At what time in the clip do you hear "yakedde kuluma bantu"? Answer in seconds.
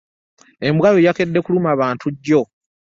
1.05-2.05